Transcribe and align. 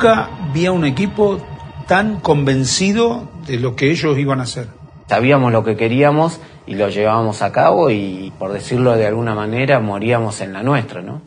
nunca 0.00 0.30
vi 0.54 0.64
a 0.64 0.72
un 0.72 0.86
equipo 0.86 1.38
tan 1.86 2.20
convencido 2.20 3.28
de 3.46 3.58
lo 3.58 3.76
que 3.76 3.90
ellos 3.90 4.16
iban 4.16 4.40
a 4.40 4.44
hacer. 4.44 4.68
Sabíamos 5.06 5.52
lo 5.52 5.62
que 5.62 5.76
queríamos 5.76 6.40
y 6.66 6.74
lo 6.74 6.88
llevábamos 6.88 7.42
a 7.42 7.52
cabo 7.52 7.90
y, 7.90 8.32
por 8.38 8.50
decirlo 8.50 8.96
de 8.96 9.06
alguna 9.06 9.34
manera, 9.34 9.78
moríamos 9.78 10.40
en 10.40 10.54
la 10.54 10.62
nuestra, 10.62 11.02
¿no? 11.02 11.20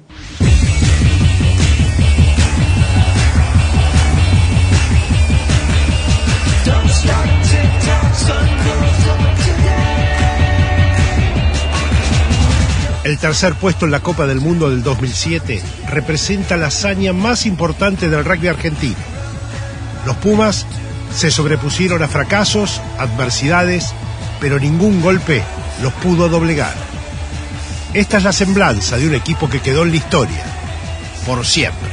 El 13.03 13.17
tercer 13.17 13.53
puesto 13.55 13.85
en 13.85 13.91
la 13.91 13.99
Copa 13.99 14.25
del 14.25 14.39
Mundo 14.39 14.69
del 14.69 14.81
2007 14.81 15.61
representa 15.89 16.55
la 16.55 16.67
hazaña 16.67 17.11
más 17.11 17.45
importante 17.45 18.09
del 18.09 18.23
rugby 18.23 18.47
argentino. 18.47 18.95
Los 20.05 20.15
Pumas 20.17 20.65
se 21.13 21.29
sobrepusieron 21.29 22.01
a 22.01 22.07
fracasos, 22.07 22.81
adversidades, 22.97 23.93
pero 24.39 24.57
ningún 24.57 25.01
golpe 25.01 25.43
los 25.81 25.91
pudo 25.93 26.29
doblegar. 26.29 26.73
Esta 27.93 28.17
es 28.17 28.23
la 28.23 28.31
semblanza 28.31 28.97
de 28.97 29.07
un 29.07 29.15
equipo 29.15 29.49
que 29.49 29.59
quedó 29.59 29.83
en 29.83 29.91
la 29.91 29.97
historia, 29.97 30.43
por 31.25 31.45
siempre. 31.45 31.92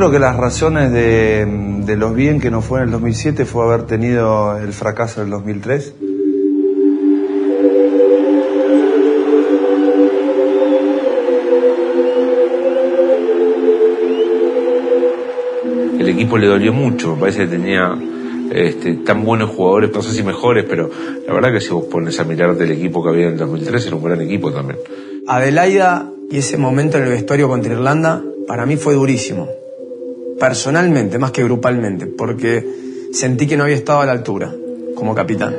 Creo 0.00 0.12
que 0.12 0.18
las 0.18 0.34
razones 0.34 0.90
de, 0.92 1.94
los 1.94 2.14
bien 2.14 2.40
que 2.40 2.50
nos 2.50 2.64
fue 2.64 2.78
en 2.78 2.86
el 2.86 2.90
2007 2.92 3.44
fue 3.44 3.64
haber 3.66 3.82
tenido 3.82 4.56
el 4.56 4.72
fracaso 4.72 5.20
del 5.20 5.28
2003. 5.28 5.94
El 15.98 16.08
equipo 16.08 16.38
le 16.38 16.46
dolió 16.46 16.72
mucho, 16.72 17.14
me 17.14 17.20
parece 17.20 17.40
que 17.40 17.48
tenía 17.48 17.94
este, 18.54 18.94
tan 19.04 19.22
buenos 19.22 19.50
jugadores, 19.50 19.90
no 19.92 20.00
sé 20.00 20.12
si 20.12 20.22
mejores, 20.22 20.64
pero 20.66 20.88
la 21.26 21.34
verdad 21.34 21.52
que 21.52 21.60
si 21.60 21.68
vos 21.74 21.84
pones 21.84 22.18
a 22.18 22.24
mirar 22.24 22.56
del 22.56 22.70
equipo 22.70 23.02
que 23.02 23.10
había 23.10 23.26
en 23.26 23.32
el 23.32 23.38
2003 23.38 23.86
era 23.88 23.96
un 23.96 24.02
gran 24.02 24.22
equipo 24.22 24.50
también. 24.50 24.78
Adelaida 25.26 26.10
y 26.30 26.38
ese 26.38 26.56
momento 26.56 26.96
en 26.96 27.04
el 27.04 27.10
vestuario 27.10 27.48
contra 27.48 27.74
Irlanda 27.74 28.22
para 28.48 28.64
mí 28.64 28.78
fue 28.78 28.94
durísimo 28.94 29.59
personalmente 30.40 31.18
más 31.18 31.30
que 31.30 31.44
grupalmente, 31.44 32.06
porque 32.06 32.66
sentí 33.12 33.46
que 33.46 33.56
no 33.56 33.64
había 33.64 33.76
estado 33.76 34.00
a 34.00 34.06
la 34.06 34.12
altura 34.12 34.52
como 34.96 35.14
capitán. 35.14 35.54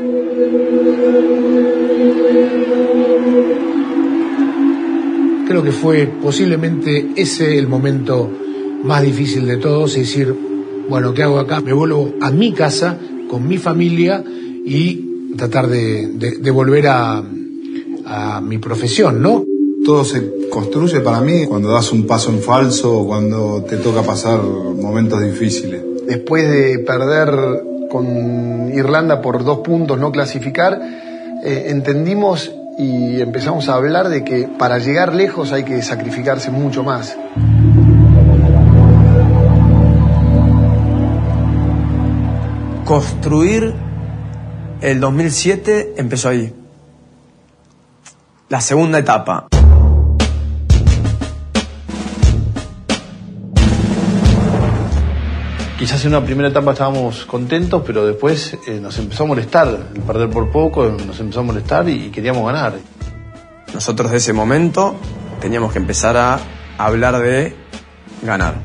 Creo 5.47 5.63
que 5.63 5.71
fue 5.71 6.07
posiblemente 6.21 7.11
ese 7.15 7.57
el 7.59 7.67
momento 7.67 8.29
más 8.83 9.03
difícil 9.03 9.45
de 9.45 9.57
todos, 9.57 9.91
es 9.91 10.07
decir, 10.07 10.33
bueno, 10.89 11.13
¿qué 11.13 11.23
hago 11.23 11.39
acá? 11.39 11.61
Me 11.61 11.73
vuelvo 11.73 12.13
a 12.19 12.31
mi 12.31 12.51
casa, 12.51 12.97
con 13.29 13.47
mi 13.47 13.57
familia 13.57 14.23
y 14.65 15.35
tratar 15.37 15.67
de, 15.67 16.51
volver 16.51 16.87
a, 16.87 17.23
a 18.05 18.41
mi 18.41 18.57
profesión, 18.57 19.21
¿no? 19.21 19.45
Todo 19.85 20.03
se 20.03 20.40
construye 20.51 20.99
para 20.99 21.21
mí 21.21 21.47
cuando 21.47 21.71
das 21.71 21.91
un 21.91 22.05
paso 22.05 22.29
en 22.29 22.41
falso 22.41 22.99
o 22.99 23.07
cuando 23.07 23.63
te 23.63 23.77
toca 23.77 24.03
pasar 24.03 24.39
momentos 24.43 25.19
difíciles. 25.23 25.81
Después 26.05 26.47
de 26.47 26.77
perder 26.79 27.63
con 27.89 28.71
Irlanda 28.71 29.21
por 29.21 29.43
dos 29.43 29.59
puntos, 29.59 29.97
no 29.97 30.11
clasificar, 30.11 30.79
eh, 31.43 31.65
entendimos 31.69 32.51
y 32.77 33.19
empezamos 33.21 33.69
a 33.69 33.75
hablar 33.75 34.09
de 34.09 34.23
que 34.23 34.47
para 34.59 34.77
llegar 34.77 35.15
lejos 35.15 35.51
hay 35.51 35.63
que 35.63 35.81
sacrificarse 35.81 36.51
mucho 36.51 36.83
más. 36.83 37.17
Construir 42.85 43.73
el 44.81 44.99
2007 44.99 45.93
empezó 45.97 46.29
ahí. 46.29 46.53
La 48.49 48.59
segunda 48.59 48.99
etapa. 48.99 49.47
Quizás 55.81 56.05
en 56.05 56.09
una 56.09 56.23
primera 56.23 56.49
etapa 56.49 56.73
estábamos 56.73 57.25
contentos, 57.25 57.81
pero 57.83 58.05
después 58.05 58.55
eh, 58.67 58.79
nos 58.79 58.99
empezó 58.99 59.23
a 59.23 59.25
molestar, 59.25 59.89
el 59.95 60.01
perder 60.01 60.29
por 60.29 60.51
poco 60.51 60.85
nos 60.85 61.19
empezó 61.19 61.39
a 61.39 61.43
molestar 61.43 61.89
y, 61.89 62.11
queríamos 62.11 62.45
ganar. 62.45 62.75
Nosotros 63.73 64.11
de 64.11 64.17
ese 64.17 64.31
momento 64.31 64.95
teníamos 65.39 65.73
que 65.73 65.79
empezar 65.79 66.15
a 66.17 66.39
hablar 66.77 67.19
de 67.19 67.55
ganar. 68.21 68.61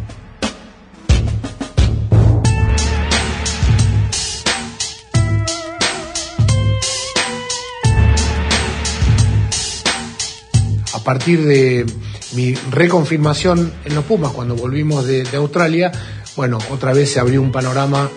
A 10.92 10.98
partir 11.02 11.46
de 11.46 11.86
mi 12.34 12.54
reconfirmación 12.70 13.72
en 13.86 13.94
los 13.94 14.04
Pumas 14.04 14.32
cuando 14.32 14.54
volvimos 14.54 15.06
de 15.06 15.26
Australia, 15.32 15.92
bueno, 16.36 16.58
otra 16.70 16.92
vez 16.92 17.10
se 17.10 17.18
abrió 17.18 17.40
un 17.40 17.50
panorama 17.50 18.10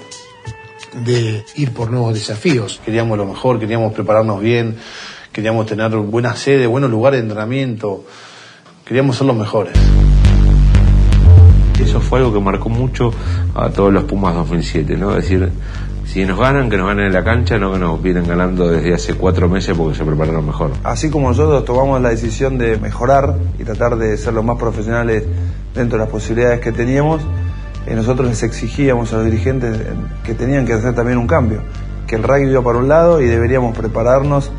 de 1.06 1.46
ir 1.56 1.72
por 1.72 1.90
nuevos 1.90 2.14
desafíos. 2.14 2.82
Queríamos 2.84 3.18
lo 3.18 3.26
mejor, 3.26 3.60
queríamos 3.60 3.94
prepararnos 3.94 4.42
bien, 4.42 4.76
queríamos 5.32 5.66
tener 5.66 5.96
buena 5.96 6.36
sede, 6.36 6.68
buenos 6.68 6.92
lugares 6.92 7.20
de 7.20 7.28
entrenamiento, 7.28 8.04
queríamos 8.86 9.16
ser 9.16 9.28
los 9.28 9.38
mejores. 9.38 9.74
Eso 11.82 12.02
fue 12.02 12.20
algo 12.20 12.34
que 12.34 12.42
marcó 12.42 12.68
mucho 12.68 13.12
a 13.56 13.70
todos 13.70 13.94
los 13.94 14.04
Pumas 14.04 14.36
2007, 14.36 14.98
¿no? 14.98 15.12
Es 15.12 15.24
decir, 15.24 15.50
si 16.06 16.26
nos 16.26 16.38
ganan, 16.38 16.70
que 16.70 16.76
nos 16.76 16.88
ganen 16.88 17.06
en 17.06 17.14
la 17.14 17.24
cancha, 17.24 17.58
no 17.58 17.72
que 17.72 17.80
nos 17.80 18.02
vienen 18.04 18.28
ganando 18.28 18.70
desde 18.70 18.94
hace 18.94 19.14
cuatro 19.14 19.48
meses 19.48 19.78
porque 19.78 19.98
se 19.98 20.04
prepararon 20.04 20.46
mejor. 20.46 20.72
Así 20.84 21.10
como 21.10 21.30
nosotros 21.30 21.64
tomamos 21.64 22.02
la 22.02 22.10
decisión 22.10 22.58
de 22.58 22.78
mejorar 22.78 23.38
y 23.58 23.64
tratar 23.64 23.96
de 23.96 24.18
ser 24.18 24.34
los 24.34 24.44
más 24.44 24.58
profesionales 24.58 25.24
dentro 25.74 25.98
de 25.98 26.04
las 26.04 26.12
posibilidades 26.12 26.60
que 26.60 26.74
teníamos, 26.74 27.22
nosotros 27.88 28.28
les 28.28 28.44
exigíamos 28.44 29.12
a 29.14 29.18
los 29.18 29.26
dirigentes 29.26 29.78
que 30.24 30.34
tenían 30.34 30.66
que 30.66 30.74
hacer 30.74 30.94
también 30.94 31.18
un 31.18 31.28
cambio, 31.28 31.62
que 32.08 32.16
el 32.16 32.24
rugby 32.24 32.50
iba 32.50 32.64
para 32.64 32.78
un 32.78 32.88
lado 32.88 33.22
y 33.22 33.26
deberíamos 33.26 33.76
prepararnos 33.78 34.52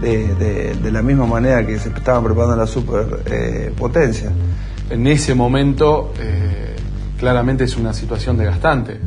de, 0.00 0.90
la 0.90 1.02
misma 1.02 1.26
manera 1.26 1.66
que 1.66 1.78
se 1.78 1.88
estaban 1.88 2.24
preparando 2.24 2.56
la 2.56 2.66
superpotencia. 2.66 4.28
Eh, 4.28 4.94
en 4.94 5.06
ese 5.06 5.34
momento, 5.34 6.12
eh, 6.18 6.76
claramente 7.18 7.64
es 7.64 7.76
una 7.76 7.92
situación 7.92 8.38
desgastante. 8.38 9.00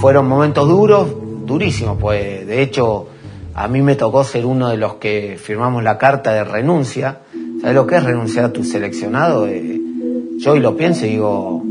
Fueron 0.00 0.28
momentos 0.28 0.68
duros, 0.68 1.08
durísimo, 1.52 1.98
pues 1.98 2.46
de 2.46 2.62
hecho 2.62 3.08
a 3.54 3.68
mí 3.68 3.82
me 3.82 3.96
tocó 3.96 4.24
ser 4.24 4.46
uno 4.46 4.70
de 4.70 4.78
los 4.78 4.94
que 4.94 5.36
firmamos 5.38 5.82
la 5.82 5.98
carta 5.98 6.32
de 6.32 6.44
renuncia. 6.44 7.20
¿Sabes 7.60 7.74
lo 7.74 7.86
que 7.86 7.96
es 7.96 8.04
renunciar 8.04 8.46
a 8.46 8.52
tu 8.52 8.64
seleccionado? 8.64 9.46
Eh, 9.46 9.80
yo 10.38 10.52
hoy 10.52 10.60
lo 10.60 10.76
pienso 10.76 11.04
y 11.06 11.10
digo, 11.10 11.62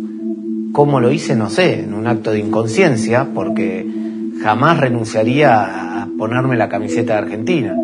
¿cómo 0.71 0.99
lo 0.99 1.11
hice? 1.11 1.35
No 1.35 1.49
sé, 1.49 1.81
en 1.81 1.93
un 1.93 2.07
acto 2.07 2.31
de 2.31 2.39
inconsciencia, 2.39 3.27
porque 3.33 3.85
jamás 4.43 4.79
renunciaría 4.79 6.01
a 6.03 6.07
ponerme 6.17 6.55
la 6.55 6.69
camiseta 6.69 7.13
de 7.13 7.19
Argentina. 7.19 7.75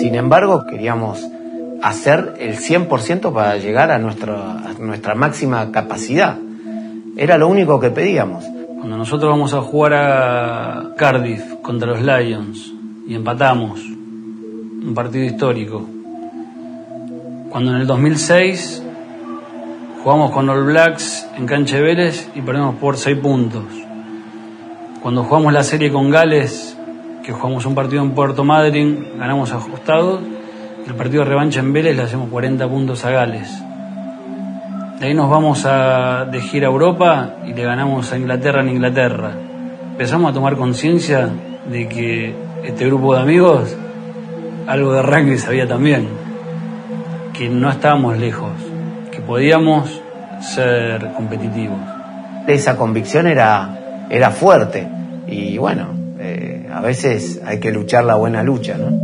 Sin 0.00 0.16
embargo, 0.16 0.64
queríamos 0.68 1.26
hacer 1.84 2.36
el 2.38 2.56
100% 2.56 3.30
para 3.30 3.58
llegar 3.58 3.90
a, 3.90 3.98
nuestra 3.98 5.14
máxima 5.14 5.70
capacidad. 5.70 6.38
Era 7.14 7.36
lo 7.36 7.46
único 7.46 7.78
que 7.78 7.90
pedíamos. 7.90 8.42
Cuando 8.78 8.96
nosotros 8.96 9.30
vamos 9.30 9.52
a 9.52 9.60
jugar 9.60 9.92
a 9.92 10.94
Cardiff 10.96 11.56
contra 11.60 11.88
los 11.88 12.00
Lions 12.00 12.72
y 13.06 13.14
empatamos, 13.14 13.80
un 13.80 14.92
partido 14.94 15.24
histórico. 15.24 15.86
Cuando 17.50 17.72
en 17.72 17.82
el 17.82 17.86
2006 17.86 18.82
jugamos 20.02 20.30
con 20.30 20.48
All 20.48 20.64
Blacks 20.64 21.28
en 21.36 21.44
cancha 21.44 21.76
de 21.76 21.82
Vélez 21.82 22.30
y 22.34 22.40
perdemos 22.40 22.76
por 22.76 22.96
6 22.96 23.18
puntos. 23.18 23.64
Cuando 25.02 25.22
jugamos 25.24 25.52
la 25.52 25.62
serie 25.62 25.92
con 25.92 26.08
Gales, 26.08 26.78
que 27.22 27.32
jugamos 27.32 27.66
un 27.66 27.74
partido 27.74 28.02
en 28.02 28.12
Puerto 28.12 28.42
Madryn, 28.42 29.18
ganamos 29.18 29.52
ajustados 29.52 30.33
el 30.86 30.94
partido 30.94 31.24
de 31.24 31.30
revancha 31.30 31.60
en 31.60 31.72
Vélez 31.72 31.96
le 31.96 32.02
hacemos 32.02 32.28
40 32.28 32.68
puntos 32.68 33.04
a 33.04 33.10
Gales. 33.10 33.62
De 35.00 35.06
ahí 35.06 35.14
nos 35.14 35.30
vamos 35.30 35.64
a, 35.66 36.26
de 36.26 36.40
gira 36.40 36.68
a 36.68 36.70
Europa 36.70 37.36
y 37.46 37.54
le 37.54 37.64
ganamos 37.64 38.12
a 38.12 38.18
Inglaterra 38.18 38.60
en 38.60 38.68
Inglaterra. 38.68 39.32
empezamos 39.92 40.30
a 40.30 40.34
tomar 40.34 40.56
conciencia 40.56 41.28
de 41.70 41.88
que 41.88 42.34
este 42.64 42.86
grupo 42.86 43.14
de 43.14 43.22
amigos 43.22 43.76
algo 44.66 44.92
de 44.92 45.02
rugby 45.02 45.38
sabía 45.38 45.66
también, 45.66 46.08
que 47.32 47.48
no 47.48 47.70
estábamos 47.70 48.18
lejos, 48.18 48.52
que 49.10 49.20
podíamos 49.20 50.00
ser 50.40 51.12
competitivos. 51.16 51.78
Esa 52.46 52.76
convicción 52.76 53.26
era, 53.26 54.06
era 54.10 54.30
fuerte 54.30 54.86
y 55.26 55.58
bueno, 55.58 55.88
eh, 56.18 56.68
a 56.72 56.80
veces 56.80 57.42
hay 57.44 57.58
que 57.58 57.72
luchar 57.72 58.04
la 58.04 58.14
buena 58.14 58.42
lucha, 58.42 58.76
¿no? 58.78 59.03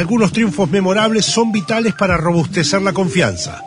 Algunos 0.00 0.32
triunfos 0.32 0.70
memorables 0.70 1.26
son 1.26 1.52
vitales 1.52 1.92
para 1.92 2.16
robustecer 2.16 2.80
la 2.80 2.94
confianza. 2.94 3.60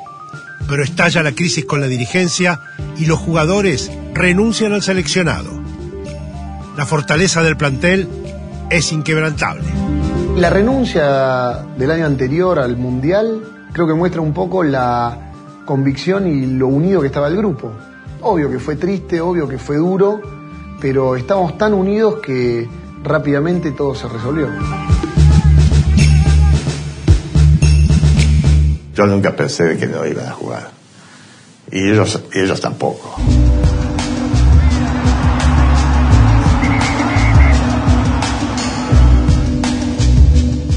Pero 0.68 0.82
estalla 0.82 1.22
la 1.22 1.34
crisis 1.34 1.64
con 1.64 1.80
la 1.80 1.86
dirigencia 1.86 2.60
y 2.98 3.06
los 3.06 3.20
jugadores 3.20 3.92
renuncian 4.16 4.74
al 4.74 4.82
seleccionado. 4.82 5.52
La 6.76 6.88
fortaleza 6.88 7.44
del 7.44 7.56
plantel 7.56 8.10
es 8.72 8.92
inquebrantable. 8.92 9.66
La 10.36 10.50
renuncia 10.50 11.68
del 11.78 11.92
año 11.92 12.08
anterior 12.08 12.58
al 12.58 12.78
Mundial 12.78 13.44
creo 13.72 13.86
que 13.86 13.94
muestra 13.94 14.22
un 14.22 14.34
poco 14.34 14.64
la 14.64 15.34
convicción 15.66 16.26
y 16.26 16.48
lo 16.48 16.66
unido 16.66 17.02
que 17.02 17.08
estaba 17.08 17.28
el 17.28 17.38
grupo. 17.38 17.74
Obvio 18.22 18.50
que 18.50 18.58
fue 18.58 18.76
triste, 18.76 19.22
obvio 19.22 19.48
que 19.48 19.60
fue 19.60 19.78
duro, 19.78 20.20
pero 20.82 21.16
estábamos 21.16 21.60
tan 21.60 21.76
unidos 21.76 22.16
que 22.24 22.68
rápidamente 23.04 23.70
todo 23.70 23.94
se 23.94 24.08
resolvió. 24.08 24.48
Yo 28.94 29.08
nunca 29.08 29.36
pensé 29.36 29.76
que 29.78 29.88
no 29.88 30.06
iban 30.06 30.28
a 30.28 30.32
jugar. 30.32 30.70
Y 31.72 31.90
ellos, 31.90 32.20
ellos 32.32 32.62
tampoco. 32.62 33.16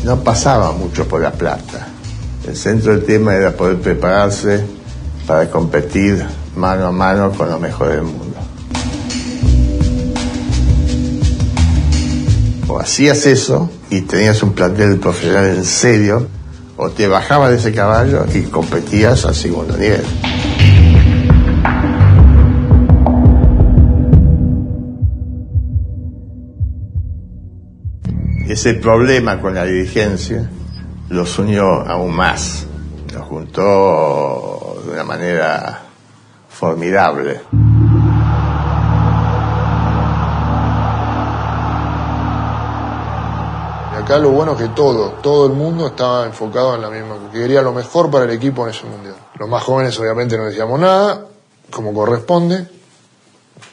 No 0.05 0.23
pasaba 0.23 0.73
mucho 0.73 1.07
por 1.07 1.21
la 1.21 1.33
plata. 1.33 1.89
El 2.47 2.57
centro 2.57 2.93
del 2.93 3.05
tema 3.05 3.35
era 3.35 3.57
poder 3.57 3.81
prepararse 3.81 4.65
para 5.27 5.51
competir 5.51 6.25
mano 6.55 6.87
a 6.87 6.93
mano 6.93 7.33
con 7.33 7.51
lo 7.51 7.59
mejor 7.59 7.89
del 7.89 8.03
mundo. 8.03 8.37
O 12.69 12.79
hacías 12.79 13.27
eso 13.27 13.71
y 13.91 14.03
tenías 14.03 14.43
un 14.43 14.53
plantel 14.53 14.99
profesional 14.99 15.49
en 15.49 15.65
serio, 15.65 16.29
o 16.77 16.91
te 16.91 17.09
bajabas 17.09 17.51
de 17.51 17.57
ese 17.57 17.73
caballo 17.73 18.25
y 18.33 18.43
competías 18.43 19.25
al 19.25 19.35
segundo 19.35 19.77
nivel. 19.77 20.05
Ese 28.49 28.75
problema 28.75 29.41
con 29.41 29.55
la 29.55 29.65
dirigencia 29.65 30.49
los 31.09 31.39
unió 31.39 31.65
aún 31.87 32.15
más, 32.15 32.67
los 33.13 33.23
juntó 33.25 34.83
de 34.87 34.93
una 34.93 35.05
manera 35.05 35.83
formidable. 36.49 37.41
Acá 44.07 44.19
lo 44.19 44.31
bueno 44.31 44.53
es 44.53 44.59
que 44.59 44.69
todo, 44.69 45.15
todo 45.21 45.47
el 45.47 45.53
mundo 45.53 45.89
estaba 45.89 46.27
enfocado 46.27 46.77
en 46.77 46.81
la 46.81 46.91
misma, 46.91 47.17
que 47.33 47.41
quería 47.41 47.61
lo 47.61 47.73
mejor 47.73 48.09
para 48.09 48.25
el 48.25 48.31
equipo 48.31 48.63
en 48.63 48.71
ese 48.71 48.87
mundial. 48.87 49.17
Los 49.37 49.49
más 49.49 49.65
jóvenes 49.65 49.99
obviamente 49.99 50.37
no 50.37 50.45
decíamos 50.45 50.79
nada, 50.79 51.27
como 51.73 51.93
corresponde. 51.93 52.69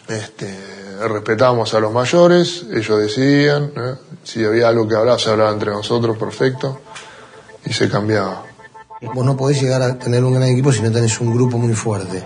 Este, 0.08 0.58
respetábamos 1.08 1.72
a 1.76 1.80
los 1.80 1.94
mayores, 1.94 2.66
ellos 2.74 3.00
decidían, 3.00 3.74
¿eh? 3.76 3.96
si 4.24 4.44
había 4.44 4.70
algo 4.70 4.88
que 4.88 4.96
hablar, 4.96 5.20
se 5.20 5.30
hablaba 5.30 5.52
entre 5.52 5.70
nosotros, 5.70 6.18
perfecto, 6.18 6.80
y 7.64 7.72
se 7.72 7.88
cambiaba. 7.88 8.44
Vos 9.14 9.24
no 9.24 9.38
podés 9.38 9.62
llegar 9.62 9.84
a 9.84 10.00
tener 10.00 10.24
un 10.24 10.34
gran 10.34 10.50
equipo 10.50 10.72
si 10.72 10.82
no 10.82 10.92
tenés 10.92 11.22
un 11.22 11.32
grupo 11.32 11.60
muy 11.60 11.74
fuerte. 11.74 12.26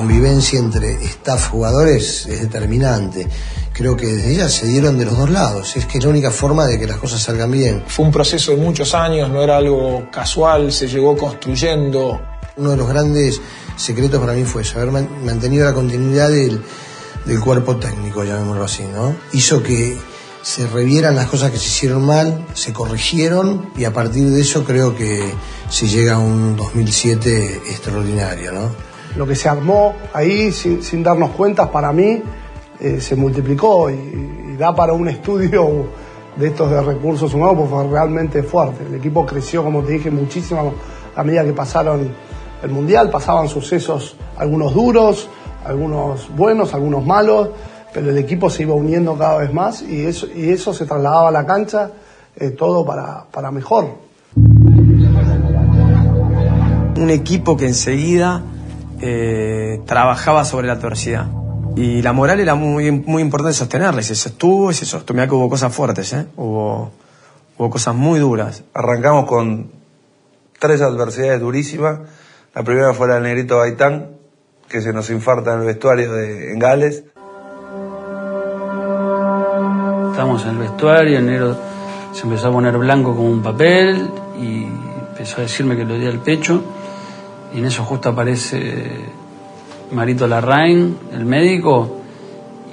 Convivencia 0.00 0.58
entre 0.58 0.92
staff 1.04 1.50
jugadores 1.50 2.26
es 2.26 2.40
determinante. 2.40 3.26
Creo 3.72 3.96
que 3.96 4.06
desde 4.06 4.32
ella 4.32 4.48
se 4.48 4.66
dieron 4.66 4.96
de 4.98 5.04
los 5.04 5.16
dos 5.16 5.28
lados. 5.30 5.76
Es 5.76 5.84
que 5.86 5.98
es 5.98 6.04
la 6.04 6.10
única 6.10 6.30
forma 6.30 6.66
de 6.66 6.78
que 6.78 6.86
las 6.86 6.96
cosas 6.96 7.20
salgan 7.20 7.50
bien. 7.50 7.82
Fue 7.86 8.04
un 8.06 8.10
proceso 8.10 8.52
de 8.52 8.56
muchos 8.58 8.94
años, 8.94 9.28
no 9.30 9.42
era 9.42 9.58
algo 9.58 10.08
casual, 10.10 10.72
se 10.72 10.88
llegó 10.88 11.16
construyendo. 11.16 12.20
Uno 12.56 12.70
de 12.70 12.76
los 12.78 12.88
grandes 12.88 13.40
secretos 13.76 14.20
para 14.20 14.32
mí 14.32 14.44
fue 14.44 14.62
eso, 14.62 14.78
haber 14.78 14.90
man- 14.90 15.08
mantenido 15.24 15.64
la 15.66 15.72
continuidad 15.74 16.28
del, 16.30 16.62
del 17.26 17.40
cuerpo 17.40 17.76
técnico, 17.76 18.24
llamémoslo 18.24 18.64
así, 18.64 18.82
¿no? 18.84 19.14
Hizo 19.32 19.62
que 19.62 19.96
se 20.42 20.66
revieran 20.66 21.14
las 21.14 21.26
cosas 21.28 21.50
que 21.50 21.58
se 21.58 21.66
hicieron 21.66 22.02
mal, 22.04 22.46
se 22.54 22.72
corrigieron 22.72 23.70
y 23.76 23.84
a 23.84 23.92
partir 23.92 24.28
de 24.30 24.40
eso 24.40 24.64
creo 24.64 24.96
que 24.96 25.30
se 25.68 25.86
llega 25.88 26.14
a 26.14 26.18
un 26.18 26.56
2007 26.56 27.62
extraordinario, 27.70 28.52
¿no? 28.52 28.89
Lo 29.16 29.26
que 29.26 29.34
se 29.34 29.48
armó 29.48 29.94
ahí 30.12 30.52
sin, 30.52 31.02
darnos 31.02 31.30
cuenta, 31.30 31.70
para 31.70 31.92
mí, 31.92 32.22
eh, 32.80 33.00
se 33.00 33.16
multiplicó 33.16 33.90
y, 33.90 33.94
y 33.94 34.56
da 34.56 34.74
para 34.74 34.92
un 34.92 35.08
estudio 35.08 35.88
de 36.36 36.46
estos 36.46 36.70
de 36.70 36.80
recursos 36.80 37.32
humanos, 37.34 37.56
porque 37.58 37.70
fue 37.70 37.86
realmente 37.88 38.42
fuerte. 38.42 38.84
El 38.86 38.94
equipo 38.94 39.26
creció, 39.26 39.62
como 39.64 39.82
te 39.82 39.92
dije, 39.92 40.10
muchísimo 40.10 40.72
a 41.16 41.22
medida 41.22 41.44
que 41.44 41.52
pasaron 41.52 42.10
el 42.62 42.70
Mundial, 42.70 43.10
pasaban 43.10 43.48
sucesos, 43.48 44.16
algunos 44.36 44.74
duros, 44.74 45.28
algunos 45.64 46.34
buenos, 46.34 46.74
algunos 46.74 47.04
malos, 47.04 47.50
pero 47.92 48.10
el 48.10 48.18
equipo 48.18 48.50
se 48.50 48.62
iba 48.62 48.74
uniendo 48.74 49.16
cada 49.16 49.38
vez 49.38 49.52
más 49.52 49.82
y 49.82 50.04
eso, 50.04 50.26
y 50.34 50.50
eso 50.50 50.72
se 50.72 50.86
trasladaba 50.86 51.28
a 51.28 51.32
la 51.32 51.44
cancha, 51.46 51.90
eh, 52.36 52.50
todo 52.50 52.84
para, 52.84 53.24
para 53.30 53.50
mejor. 53.50 53.86
Un 56.96 57.10
equipo 57.10 57.56
que 57.56 57.66
enseguida 57.66 58.42
eh, 59.00 59.80
trabajaba 59.86 60.44
sobre 60.44 60.66
la 60.66 60.74
adversidad. 60.74 61.26
Y 61.76 62.02
la 62.02 62.12
moral 62.12 62.40
era 62.40 62.54
muy, 62.54 62.90
muy 62.90 63.22
importante 63.22 63.54
sostenerla, 63.54 64.00
y 64.00 64.04
se 64.04 64.14
sostuvo 64.14 64.70
y 64.70 64.74
se 64.74 64.84
sostuvo. 64.84 65.14
Mirá 65.14 65.28
que 65.28 65.34
hubo 65.34 65.48
cosas 65.48 65.74
fuertes, 65.74 66.12
¿eh? 66.12 66.26
Hubo, 66.36 66.90
hubo 67.56 67.70
cosas 67.70 67.94
muy 67.94 68.18
duras. 68.18 68.64
Arrancamos 68.74 69.24
con 69.26 69.70
tres 70.58 70.82
adversidades 70.82 71.40
durísimas. 71.40 72.00
La 72.54 72.62
primera 72.62 72.92
fue 72.92 73.08
la 73.08 73.14
del 73.14 73.22
negrito 73.22 73.58
Gaitán, 73.58 74.10
que 74.68 74.80
se 74.80 74.92
nos 74.92 75.08
infarta 75.10 75.54
en 75.54 75.60
el 75.60 75.66
vestuario 75.66 76.12
de, 76.12 76.52
en 76.52 76.58
Gales. 76.58 77.04
Estábamos 80.10 80.42
en 80.44 80.50
el 80.50 80.58
vestuario, 80.58 81.18
el 81.18 81.26
negro 81.26 81.56
se 82.12 82.22
empezó 82.24 82.48
a 82.48 82.52
poner 82.52 82.76
blanco 82.76 83.14
como 83.14 83.30
un 83.30 83.42
papel 83.42 84.10
y 84.38 84.64
empezó 85.10 85.38
a 85.38 85.42
decirme 85.42 85.76
que 85.76 85.84
lo 85.84 85.94
di 85.94 86.06
al 86.06 86.18
pecho. 86.18 86.62
Y 87.52 87.58
en 87.58 87.66
eso 87.66 87.84
justo 87.84 88.10
aparece 88.10 89.00
Marito 89.92 90.26
Larraín, 90.26 90.96
el 91.12 91.24
médico, 91.24 92.00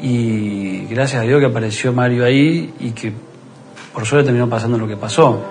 y 0.02 0.86
gracias 0.86 1.22
a 1.22 1.26
Dios 1.26 1.40
que 1.40 1.48
apareció 1.48 1.92
Mario 1.92 2.26
ahí 2.26 2.74
y 2.80 2.92
que 2.92 3.12
por 3.94 4.06
suerte 4.06 4.26
terminó 4.26 4.48
pasando 4.48 4.78
lo 4.78 4.88
que 4.88 4.96
pasó. 4.96 5.42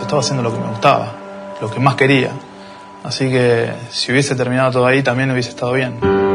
Estaba 0.00 0.20
haciendo 0.20 0.42
lo 0.42 0.52
que 0.52 0.60
me 0.60 0.68
gustaba, 0.68 1.12
lo 1.60 1.70
que 1.70 1.80
más 1.80 1.96
quería. 1.96 2.30
Así 3.02 3.28
que 3.28 3.72
si 3.90 4.12
hubiese 4.12 4.36
terminado 4.36 4.70
todo 4.70 4.86
ahí 4.86 5.02
también 5.02 5.30
hubiese 5.30 5.50
estado 5.50 5.72
bien. 5.72 6.31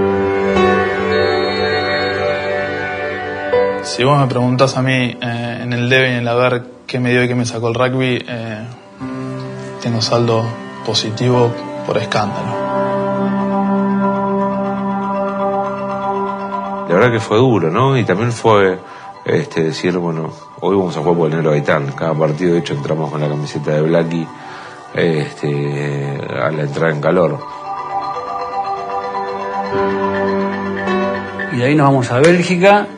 Si 3.98 4.04
vos 4.04 4.20
me 4.20 4.28
preguntás 4.28 4.78
a 4.78 4.84
mí 4.84 5.18
eh, 5.20 5.60
en 5.64 5.74
el 5.74 5.90
debe 5.90 6.10
y 6.10 6.12
en 6.12 6.20
el 6.20 6.28
haber 6.28 6.64
qué 6.86 7.00
me 7.00 7.10
dio 7.10 7.24
y 7.24 7.28
qué 7.28 7.34
me 7.34 7.48
sacó 7.48 7.70
el 7.70 7.74
rugby, 7.74 8.24
eh, 8.28 8.64
tengo 9.82 10.02
saldo 10.02 10.46
positivo 10.86 11.52
por 11.84 11.98
escándalo. 11.98 12.46
La 16.88 16.94
verdad 16.94 17.12
que 17.12 17.20
fue 17.20 17.40
duro, 17.40 17.72
¿no? 17.72 17.98
Y 17.98 18.04
también 18.04 18.32
fue 18.32 18.78
este, 19.26 19.64
decir, 19.64 19.98
bueno, 19.98 20.32
hoy 20.62 20.76
vamos 20.76 20.96
a 20.96 21.00
jugar 21.00 21.18
por 21.18 21.30
el 21.32 21.38
negro 21.38 21.50
Gaitán. 21.50 21.92
Cada 21.94 22.14
partido, 22.14 22.54
de 22.54 22.60
hecho, 22.60 22.76
entramos 22.76 23.10
con 23.10 23.20
la 23.20 23.28
camiseta 23.28 23.72
de 23.72 23.82
Blacky 23.82 24.28
este, 24.94 26.22
a 26.40 26.52
la 26.52 26.62
entrada 26.62 26.94
en 26.94 27.02
calor. 27.02 27.40
Y 31.52 31.56
de 31.56 31.66
ahí 31.66 31.74
nos 31.74 31.88
vamos 31.88 32.12
a 32.12 32.20
Bélgica 32.20 32.90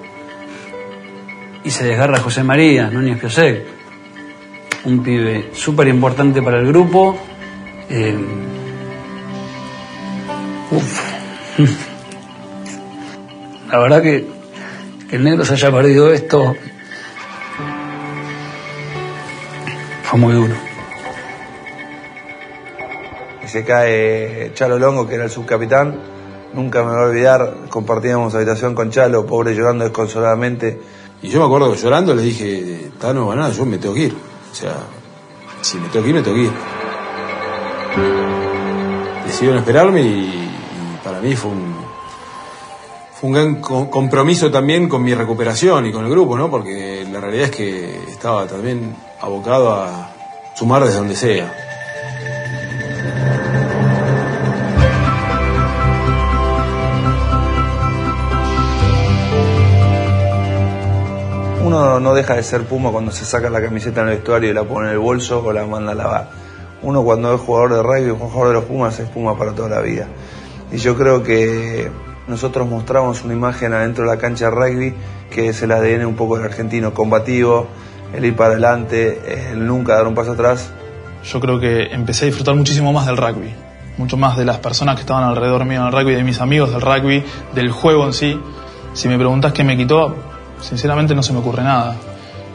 y 1.69 1.71
se 1.71 1.85
desgarra 1.85 2.17
José 2.17 2.41
María, 2.43 2.89
Núñez 2.89 3.19
Piosek. 3.19 3.63
Un 4.85 5.03
pibe 5.03 5.51
súper 5.53 5.87
importante 5.87 6.41
para 6.41 6.57
el 6.57 6.65
grupo. 6.65 7.15
Eh, 7.91 8.17
uf. 10.71 11.01
la 13.71 13.77
verdad 13.77 14.01
que, 14.01 14.25
que 15.11 15.15
el 15.15 15.23
negro 15.23 15.45
se 15.45 15.53
haya 15.53 15.71
perdido 15.71 16.11
esto 16.11 16.55
fue 20.05 20.19
muy 20.19 20.33
duro. 20.33 20.55
Y 23.43 23.47
se 23.47 23.63
cae 23.63 24.53
Chalo 24.55 24.79
Longo, 24.79 25.07
que 25.07 25.13
era 25.13 25.25
el 25.25 25.29
subcapitán. 25.29 25.99
Nunca 26.51 26.81
me 26.83 26.89
voy 26.89 26.99
a 26.99 27.03
olvidar, 27.03 27.55
compartíamos 27.69 28.33
habitación 28.33 28.73
con 28.73 28.89
Chalo, 28.89 29.27
pobre 29.27 29.53
llorando 29.53 29.83
desconsoladamente. 29.83 30.98
Y 31.21 31.29
yo 31.29 31.39
me 31.39 31.45
acuerdo 31.45 31.71
que 31.71 31.77
llorando 31.77 32.13
le 32.15 32.21
dije, 32.23 32.91
Tano, 32.99 33.25
no, 33.25 33.35
nada, 33.35 33.51
yo 33.51 33.65
me 33.65 33.77
tengo 33.77 33.93
que 33.95 34.05
ir. 34.05 34.15
O 34.51 34.55
sea, 34.55 34.77
si 35.61 35.77
me 35.77 35.89
tengo 35.89 36.03
que 36.03 36.09
ir, 36.09 36.15
me 36.15 36.21
tengo 36.21 36.35
que 36.37 36.43
ir. 36.43 36.51
Decidieron 39.25 39.59
esperarme 39.59 40.01
y, 40.01 40.05
y 40.05 40.99
para 41.03 41.19
mí 41.19 41.35
fue 41.35 41.51
un, 41.51 41.75
fue 43.19 43.27
un 43.29 43.33
gran 43.33 43.61
co- 43.61 43.89
compromiso 43.89 44.49
también 44.49 44.87
con 44.89 45.03
mi 45.03 45.13
recuperación 45.13 45.85
y 45.85 45.91
con 45.91 46.03
el 46.05 46.09
grupo, 46.11 46.37
¿no? 46.37 46.49
Porque 46.49 47.05
la 47.11 47.19
realidad 47.19 47.45
es 47.45 47.51
que 47.55 48.03
estaba 48.09 48.45
también 48.47 48.95
abocado 49.21 49.71
a 49.73 50.11
sumar 50.55 50.83
desde 50.83 50.97
donde 50.97 51.15
sea. 51.15 51.68
Uno 61.69 61.99
no 61.99 62.15
deja 62.15 62.33
de 62.33 62.41
ser 62.41 62.63
Puma 62.63 62.89
cuando 62.89 63.11
se 63.11 63.25
saca 63.25 63.47
la 63.47 63.61
camiseta 63.61 64.01
en 64.01 64.07
el 64.07 64.15
vestuario 64.15 64.49
y 64.49 64.53
la 64.53 64.63
pone 64.63 64.87
en 64.87 64.93
el 64.93 64.97
bolso 64.97 65.43
o 65.45 65.53
la 65.53 65.67
manda 65.67 65.91
a 65.91 65.95
lavar. 65.95 66.29
Uno 66.81 67.03
cuando 67.03 67.31
es 67.35 67.39
jugador 67.39 67.75
de 67.75 67.83
rugby 67.83 68.09
jugador 68.09 68.47
de 68.47 68.53
los 68.55 68.63
Pumas 68.63 68.99
es 68.99 69.07
Puma 69.07 69.37
para 69.37 69.53
toda 69.53 69.69
la 69.69 69.79
vida. 69.81 70.07
Y 70.71 70.77
yo 70.77 70.97
creo 70.97 71.21
que 71.21 71.91
nosotros 72.27 72.67
mostramos 72.67 73.23
una 73.23 73.35
imagen 73.35 73.71
adentro 73.73 74.03
de 74.03 74.09
la 74.09 74.17
cancha 74.17 74.45
de 74.45 74.51
rugby 74.51 74.95
que 75.29 75.49
es 75.49 75.61
el 75.61 75.71
ADN 75.71 76.07
un 76.07 76.15
poco 76.15 76.37
del 76.37 76.45
argentino, 76.45 76.91
combativo, 76.91 77.67
el 78.15 78.25
ir 78.25 78.35
para 78.35 78.53
adelante, 78.53 79.51
el 79.51 79.67
nunca 79.67 79.93
dar 79.93 80.07
un 80.07 80.15
paso 80.15 80.31
atrás. 80.31 80.71
Yo 81.23 81.39
creo 81.39 81.59
que 81.59 81.83
empecé 81.91 82.25
a 82.25 82.27
disfrutar 82.29 82.55
muchísimo 82.55 82.91
más 82.91 83.05
del 83.05 83.17
rugby, 83.17 83.53
mucho 83.99 84.17
más 84.17 84.35
de 84.37 84.45
las 84.45 84.57
personas 84.57 84.95
que 84.95 85.01
estaban 85.01 85.23
alrededor 85.23 85.65
mío 85.65 85.81
en 85.81 85.85
el 85.85 85.91
rugby, 85.93 86.15
de 86.15 86.23
mis 86.23 86.41
amigos 86.41 86.71
del 86.71 86.81
rugby, 86.81 87.23
del 87.53 87.69
juego 87.69 88.07
en 88.07 88.13
sí. 88.13 88.41
Si 88.93 89.07
me 89.07 89.17
preguntas 89.17 89.53
qué 89.53 89.63
me 89.63 89.77
quitó, 89.77 90.15
sinceramente 90.61 91.15
no 91.15 91.23
se 91.23 91.33
me 91.33 91.39
ocurre 91.39 91.63
nada. 91.63 91.95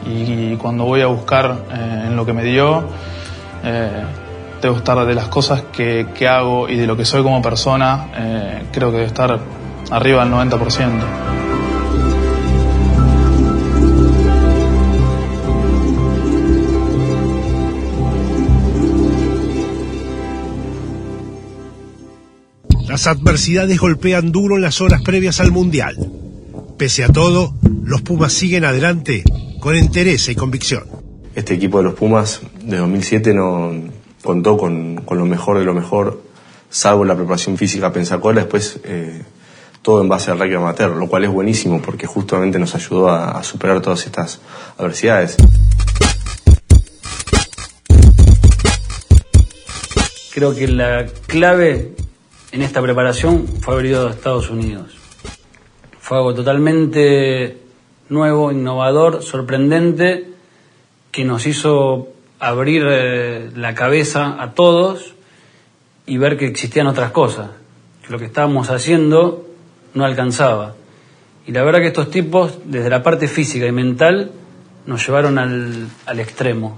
Y, 0.05 0.55
cuando 0.57 0.85
voy 0.85 1.01
a 1.01 1.07
buscar 1.07 1.65
eh, 1.73 2.03
en 2.07 2.15
lo 2.15 2.25
que 2.25 2.33
me 2.33 2.43
dio, 2.43 2.87
eh, 3.63 4.03
debo 4.61 4.77
estar 4.77 5.05
de 5.05 5.15
las 5.15 5.27
cosas 5.27 5.63
que, 5.71 6.07
que 6.13 6.27
hago 6.27 6.69
y 6.69 6.75
de 6.75 6.87
lo 6.87 6.95
que 6.95 7.05
soy 7.05 7.23
como 7.23 7.41
persona, 7.41 8.07
eh, 8.15 8.63
creo 8.71 8.91
que 8.91 8.97
debe 8.97 9.07
estar 9.07 9.39
arriba 9.91 10.23
del 10.23 10.33
90%. 10.33 11.35
Las 22.87 23.07
adversidades 23.07 23.77
golpean 23.77 24.31
duro 24.31 24.55
en 24.55 24.61
las 24.61 24.79
horas 24.79 25.01
previas 25.01 25.41
al 25.41 25.51
Mundial. 25.51 26.24
Pese 26.77 27.05
a 27.05 27.07
todo, 27.07 27.53
los 27.85 28.01
Pumas 28.01 28.33
siguen 28.33 28.65
adelante 28.65 29.23
con 29.61 29.77
entereza 29.77 30.33
y 30.33 30.35
convicción. 30.35 30.83
Este 31.33 31.53
equipo 31.53 31.77
de 31.77 31.85
los 31.85 31.93
Pumas 31.93 32.41
de 32.63 32.75
2007 32.75 33.33
no 33.33 33.71
contó 34.21 34.57
con, 34.57 34.97
con 35.05 35.17
lo 35.17 35.25
mejor 35.25 35.57
de 35.57 35.63
lo 35.63 35.73
mejor, 35.73 36.21
salvo 36.69 37.05
la 37.05 37.15
preparación 37.15 37.57
física 37.57 37.87
a 37.87 37.93
Pensacola, 37.93 38.41
después 38.41 38.81
eh, 38.83 39.23
todo 39.81 40.01
en 40.01 40.09
base 40.09 40.31
al 40.31 40.39
rugby 40.39 40.55
amateur, 40.55 40.91
lo 40.91 41.07
cual 41.07 41.23
es 41.23 41.29
buenísimo 41.29 41.81
porque 41.81 42.07
justamente 42.07 42.59
nos 42.59 42.75
ayudó 42.75 43.07
a, 43.07 43.39
a 43.39 43.43
superar 43.43 43.81
todas 43.81 44.05
estas 44.05 44.41
adversidades. 44.77 45.37
Creo 50.33 50.53
que 50.53 50.67
la 50.67 51.05
clave 51.27 51.93
en 52.51 52.61
esta 52.61 52.81
preparación 52.81 53.47
fue 53.61 53.75
haber 53.75 53.85
ido 53.85 54.09
a 54.09 54.11
Estados 54.11 54.49
Unidos. 54.49 54.94
Fue 56.05 56.19
algo 56.19 56.35
totalmente 56.35 57.57
nuevo, 58.09 58.51
innovador, 58.51 59.23
sorprendente, 59.23 60.33
que 61.11 61.25
nos 61.25 61.47
hizo 61.47 62.09
abrir 62.39 62.83
eh, 62.87 63.49
la 63.55 63.73
cabeza 63.73 64.39
a 64.39 64.51
todos 64.51 65.15
y 66.05 66.19
ver 66.19 66.37
que 66.37 66.45
existían 66.45 66.85
otras 66.85 67.09
cosas, 67.09 67.49
que 68.05 68.11
lo 68.13 68.19
que 68.19 68.25
estábamos 68.25 68.69
haciendo 68.69 69.47
no 69.95 70.05
alcanzaba. 70.05 70.75
Y 71.47 71.53
la 71.53 71.63
verdad 71.63 71.79
que 71.79 71.87
estos 71.87 72.11
tipos, 72.11 72.59
desde 72.65 72.91
la 72.91 73.01
parte 73.01 73.27
física 73.27 73.65
y 73.65 73.71
mental, 73.71 74.29
nos 74.85 75.03
llevaron 75.07 75.39
al, 75.39 75.87
al 76.05 76.19
extremo. 76.19 76.77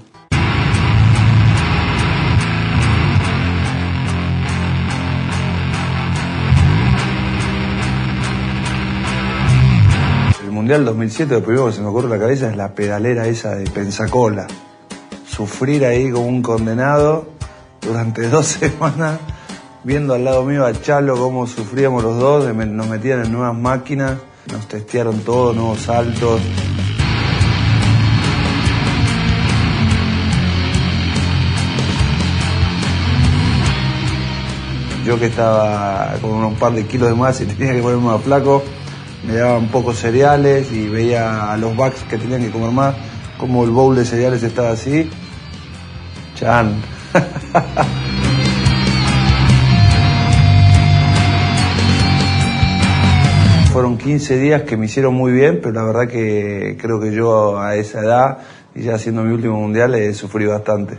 Mundial 10.67 10.83
2007, 10.83 11.33
lo 11.33 11.43
primero 11.43 11.67
que 11.67 11.71
se 11.71 11.81
me 11.81 11.87
ocurre 11.87 12.07
en 12.07 12.11
la 12.11 12.19
cabeza 12.19 12.49
es 12.49 12.57
la 12.57 12.75
pedalera 12.75 13.25
esa 13.25 13.55
de 13.55 13.69
Pensacola. 13.71 14.47
Sufrir 15.25 15.85
ahí 15.85 16.11
como 16.11 16.27
un 16.27 16.41
condenado 16.41 17.25
durante 17.79 18.23
dos 18.29 18.47
semanas, 18.47 19.17
viendo 19.85 20.13
al 20.13 20.25
lado 20.25 20.43
mío 20.43 20.65
a 20.65 20.73
Chalo 20.73 21.15
cómo 21.15 21.47
sufríamos 21.47 22.03
los 22.03 22.19
dos, 22.19 22.53
nos 22.53 22.87
metían 22.89 23.23
en 23.23 23.31
nuevas 23.31 23.55
máquinas, 23.55 24.17
nos 24.51 24.67
testearon 24.67 25.21
todo, 25.21 25.53
nuevos 25.53 25.79
saltos. 25.79 26.41
Yo 35.05 35.17
que 35.17 35.27
estaba 35.27 36.15
con 36.21 36.31
un 36.43 36.55
par 36.55 36.73
de 36.73 36.85
kilos 36.85 37.07
de 37.07 37.15
más 37.15 37.39
y 37.39 37.45
tenía 37.57 37.73
que 37.73 37.81
ponerme 37.81 38.03
más 38.03 38.21
flaco, 38.21 38.63
me 39.25 39.35
daban 39.35 39.67
pocos 39.67 39.97
cereales 39.97 40.71
y 40.71 40.87
veía 40.87 41.51
a 41.51 41.57
los 41.57 41.75
backs 41.75 42.03
que 42.03 42.17
tenían 42.17 42.41
que 42.43 42.51
comer 42.51 42.71
más, 42.71 42.95
como 43.37 43.63
el 43.63 43.71
bowl 43.71 43.95
de 43.95 44.05
cereales 44.05 44.43
estaba 44.43 44.71
así. 44.71 45.09
Chan. 46.35 46.81
Fueron 53.71 53.97
15 53.97 54.37
días 54.39 54.63
que 54.63 54.75
me 54.75 54.87
hicieron 54.87 55.13
muy 55.13 55.31
bien, 55.31 55.59
pero 55.61 55.73
la 55.73 55.83
verdad 55.83 56.07
que 56.07 56.77
creo 56.81 56.99
que 56.99 57.11
yo 57.11 57.59
a 57.59 57.75
esa 57.75 57.99
edad, 57.99 58.39
y 58.73 58.81
ya 58.83 58.97
siendo 58.97 59.23
mi 59.23 59.31
último 59.33 59.59
mundial, 59.59 59.93
he 59.95 60.13
sufrido 60.13 60.51
bastante. 60.51 60.97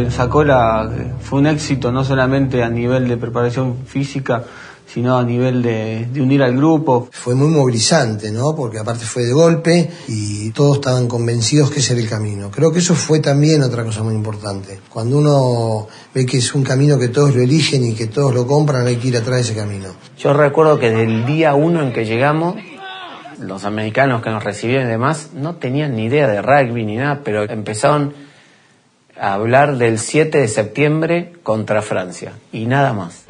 Pensacola 0.00 0.90
eh, 0.90 1.12
fue 1.20 1.40
un 1.40 1.46
éxito 1.46 1.92
no 1.92 2.02
solamente 2.04 2.62
a 2.62 2.70
nivel 2.70 3.06
de 3.06 3.18
preparación 3.18 3.84
física, 3.84 4.42
sino 4.86 5.18
a 5.18 5.22
nivel 5.22 5.60
de, 5.60 6.08
de 6.10 6.22
unir 6.22 6.42
al 6.42 6.56
grupo. 6.56 7.10
Fue 7.12 7.34
muy 7.34 7.48
movilizante, 7.48 8.30
¿no? 8.30 8.56
Porque 8.56 8.78
aparte 8.78 9.04
fue 9.04 9.24
de 9.24 9.34
golpe 9.34 9.90
y 10.08 10.52
todos 10.52 10.76
estaban 10.76 11.06
convencidos 11.06 11.70
que 11.70 11.80
ese 11.80 11.92
era 11.92 12.02
el 12.02 12.08
camino. 12.08 12.50
Creo 12.50 12.72
que 12.72 12.78
eso 12.78 12.94
fue 12.94 13.18
también 13.20 13.62
otra 13.62 13.84
cosa 13.84 14.02
muy 14.02 14.14
importante. 14.14 14.80
Cuando 14.88 15.18
uno 15.18 15.86
ve 16.14 16.24
que 16.24 16.38
es 16.38 16.54
un 16.54 16.62
camino 16.62 16.98
que 16.98 17.08
todos 17.08 17.36
lo 17.36 17.42
eligen 17.42 17.84
y 17.84 17.94
que 17.94 18.06
todos 18.06 18.34
lo 18.34 18.46
compran, 18.46 18.86
hay 18.86 18.96
que 18.96 19.08
ir 19.08 19.18
atrás 19.18 19.36
de 19.36 19.42
ese 19.42 19.54
camino. 19.54 19.88
Yo 20.16 20.32
recuerdo 20.32 20.78
que 20.78 20.90
del 20.90 21.26
día 21.26 21.52
uno 21.54 21.82
en 21.82 21.92
que 21.92 22.06
llegamos, 22.06 22.56
los 23.38 23.64
americanos 23.64 24.22
que 24.22 24.30
nos 24.30 24.42
recibieron 24.42 24.86
y 24.86 24.90
demás 24.90 25.32
no 25.34 25.56
tenían 25.56 25.94
ni 25.94 26.06
idea 26.06 26.26
de 26.26 26.40
rugby 26.40 26.86
ni 26.86 26.96
nada, 26.96 27.20
pero 27.22 27.42
empezaron 27.42 28.29
hablar 29.20 29.76
del 29.76 29.98
7 29.98 30.38
de 30.38 30.48
septiembre 30.48 31.32
contra 31.42 31.82
Francia 31.82 32.32
y 32.52 32.66
nada 32.66 32.94
más. 32.94 33.26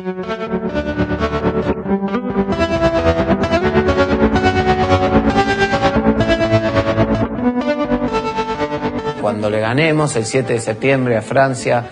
Cuando 9.21 9.51
le 9.51 9.61
ganemos 9.61 10.15
el 10.17 10.25
7 10.25 10.55
de 10.55 10.61
septiembre 10.61 11.17
a 11.17 11.23
Francia, 11.23 11.85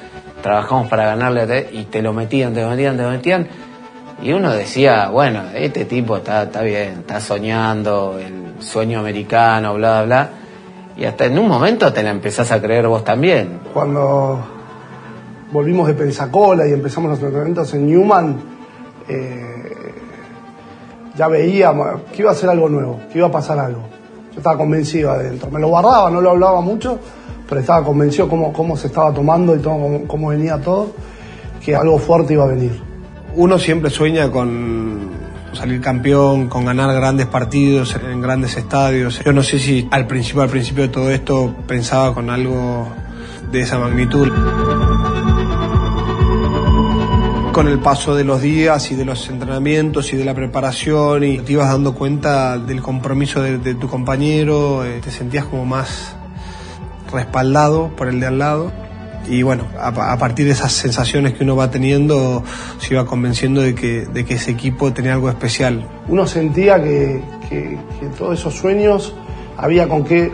trabajamos 0.43 0.89
para 0.89 1.07
ganarle 1.07 1.69
y 1.73 1.85
te 1.85 2.01
lo 2.01 2.13
metían, 2.13 2.55
te 2.55 2.63
lo 2.63 2.71
metían, 2.71 2.97
te 2.97 3.03
lo 3.03 3.11
metían. 3.11 3.49
Y 4.23 4.33
uno 4.33 4.53
decía, 4.53 5.09
bueno, 5.09 5.43
este 5.55 5.85
tipo 5.85 6.17
está, 6.17 6.45
está 6.45 6.63
bien, 6.63 7.01
está 7.01 7.21
soñando 7.21 8.19
el 8.19 8.63
sueño 8.63 9.01
americano, 9.01 9.75
bla, 9.75 10.03
bla, 10.03 10.05
bla. 10.05 10.31
Y 10.99 11.05
hasta 11.05 11.27
en 11.27 11.39
un 11.39 11.47
momento 11.47 11.93
te 11.93 12.03
la 12.03 12.11
empezás 12.11 12.51
a 12.51 12.61
creer 12.61 12.89
vos 12.89 13.05
también. 13.05 13.61
Cuando 13.73 14.41
volvimos 15.53 15.87
de 15.87 15.95
Pensacola 15.95 16.67
y 16.67 16.73
empezamos 16.73 17.11
los 17.11 17.21
entrenamientos 17.21 17.73
en 17.75 17.87
Newman, 17.87 18.37
eh, 19.09 19.95
ya 21.17 21.29
veíamos 21.29 22.01
que 22.13 22.23
iba 22.23 22.33
a 22.33 22.35
ser 22.35 22.51
algo 22.51 22.69
nuevo, 22.69 23.01
que 23.13 23.19
iba 23.19 23.29
a 23.29 23.31
pasar 23.31 23.61
algo. 23.61 23.83
Yo 24.33 24.39
estaba 24.39 24.59
convencido 24.59 25.13
adentro. 25.13 25.49
Me 25.53 25.61
lo 25.61 25.69
guardaba, 25.69 26.11
no 26.11 26.21
lo 26.21 26.31
hablaba 26.31 26.61
mucho, 26.61 26.99
pero 27.49 27.61
estaba 27.61 27.85
convencido 27.85 28.29
cómo, 28.29 28.53
cómo 28.53 28.77
se 28.77 28.89
estaba 28.89 29.15
tomando 29.15 29.55
y 29.55 29.61
todo, 29.61 29.75
cómo, 29.75 30.09
cómo 30.09 30.29
venía 30.31 30.61
todo, 30.61 30.89
que 31.65 31.77
algo 31.77 31.99
fuerte 31.99 32.33
iba 32.33 32.43
a 32.43 32.49
venir. 32.49 32.77
Uno 33.37 33.57
siempre 33.61 33.89
sueña 33.89 34.33
con 34.33 35.11
salir 35.53 35.81
campeón, 35.81 36.49
con 36.49 36.65
ganar 36.65 36.95
grandes 36.95 37.27
partidos 37.27 37.97
en 37.97 38.21
grandes 38.21 38.57
estadios. 38.57 39.21
Yo 39.25 39.33
no 39.33 39.43
sé 39.43 39.59
si 39.59 39.89
al 39.91 40.07
principio, 40.07 40.43
al 40.43 40.49
principio 40.49 40.85
de 40.85 40.89
todo 40.89 41.11
esto 41.11 41.55
pensaba 41.67 42.15
con 42.15 42.31
algo 42.31 42.89
de 43.51 43.61
esa 43.61 43.79
magnitud. 43.79 44.29
Con 47.53 47.67
el 47.67 47.81
paso 47.81 48.15
de 48.15 48.25
los 48.25 48.41
días 48.41 48.91
y 48.93 48.95
de 48.95 49.05
los 49.05 49.29
entrenamientos 49.29 50.13
y 50.13 50.17
de 50.17 50.25
la 50.25 50.35
preparación 50.35 51.25
y 51.25 51.39
te 51.39 51.53
ibas 51.53 51.69
dando 51.69 51.95
cuenta 51.95 52.57
del 52.57 52.81
compromiso 52.83 53.43
de, 53.43 53.59
de 53.59 53.75
tu 53.75 53.89
compañero, 53.89 54.85
eh, 54.85 55.01
te 55.03 55.11
sentías 55.11 55.45
como 55.45 55.65
más 55.65 56.15
respaldado 57.13 57.89
por 57.97 58.09
el 58.09 58.21
de 58.21 58.27
al 58.27 58.39
lado 58.39 58.88
y 59.29 59.43
bueno, 59.43 59.67
a, 59.79 59.89
a, 59.89 60.19
partir 60.19 60.47
de 60.47 60.53
esas 60.53 60.73
sensaciones 60.73 61.35
que 61.35 61.45
uno 61.45 61.55
va 61.55 61.71
teniendo, 61.71 62.43
se 62.79 62.95
iba 62.95 63.05
convenciendo 63.05 63.61
de 63.61 63.75
que, 63.75 64.07
de 64.07 64.25
que 64.25 64.35
ese 64.35 64.51
equipo 64.51 64.93
tenía 64.93 65.15
algo 65.15 65.29
especial. 65.29 65.87
Uno 66.09 66.27
sentía 66.27 66.83
que, 66.83 67.23
que, 67.49 67.79
que 68.01 68.07
todos 68.17 68.39
esos 68.39 68.55
sueños 68.55 69.15
había 69.57 69.89
con 69.89 70.05
qué 70.05 70.33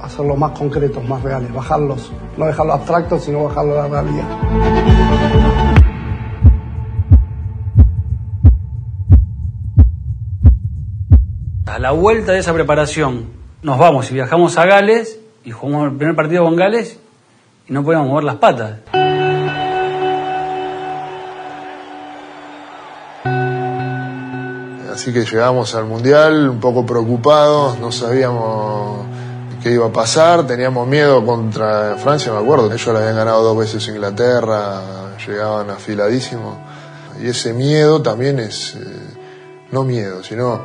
hacerlos 0.00 0.36
más 0.36 0.58
concretos, 0.58 1.04
más 1.08 1.22
reales, 1.22 1.52
bajarlos, 1.52 2.12
no 2.36 2.46
dejarlos 2.46 2.76
abstractos, 2.76 3.24
sino 3.24 3.44
bajarlos 3.44 3.78
a 3.78 3.88
la 3.88 4.02
realidad. 4.02 4.24
A 11.66 11.78
la 11.78 11.92
vuelta 11.92 12.32
de 12.32 12.40
esa 12.40 12.52
preparación, 12.52 13.26
nos 13.62 13.78
vamos 13.78 14.10
y 14.10 14.14
viajamos 14.14 14.58
a 14.58 14.66
Gales 14.66 15.20
y 15.44 15.52
jugamos 15.52 15.92
el 15.92 15.96
primer 15.96 16.16
partido 16.16 16.44
con 16.44 16.56
Gales 16.56 17.01
y 17.68 17.72
no 17.72 17.84
podíamos 17.84 18.08
mover 18.08 18.24
las 18.24 18.36
patas. 18.36 18.72
Así 24.92 25.12
que 25.12 25.24
llegamos 25.24 25.74
al 25.74 25.86
Mundial 25.86 26.48
un 26.50 26.60
poco 26.60 26.84
preocupados, 26.84 27.78
no 27.78 27.90
sabíamos 27.90 29.06
qué 29.62 29.72
iba 29.72 29.86
a 29.86 29.92
pasar, 29.92 30.46
teníamos 30.46 30.86
miedo 30.86 31.24
contra 31.24 31.96
Francia, 31.96 32.32
me 32.32 32.38
acuerdo, 32.38 32.66
ellos 32.66 32.86
le 32.88 32.98
habían 32.98 33.16
ganado 33.16 33.42
dos 33.42 33.56
veces 33.56 33.88
Inglaterra, 33.88 34.80
llegaban 35.26 35.70
afiladísimos. 35.70 36.56
Y 37.20 37.28
ese 37.28 37.52
miedo 37.52 38.02
también 38.02 38.38
es, 38.38 38.74
eh, 38.74 38.80
no 39.70 39.84
miedo, 39.84 40.22
sino 40.22 40.60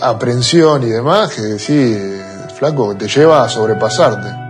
aprensión 0.00 0.82
y 0.82 0.86
demás, 0.86 1.34
que 1.34 1.58
sí, 1.58 2.20
flaco, 2.56 2.96
te 2.96 3.08
lleva 3.08 3.44
a 3.44 3.48
sobrepasarte. 3.48 4.43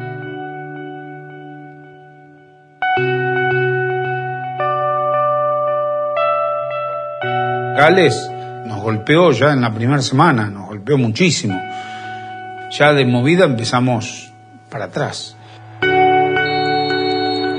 Gales 7.77 8.31
nos 8.67 8.81
golpeó 8.81 9.33
ya 9.33 9.53
en 9.53 9.61
la 9.61 9.73
primera 9.73 10.01
semana, 10.01 10.49
nos 10.49 10.69
golpeó 10.69 10.97
muchísimo. 10.97 11.61
Ya 12.71 12.93
de 12.93 13.05
movida 13.05 13.45
empezamos 13.45 14.33
para 14.71 14.85
atrás. 14.87 15.37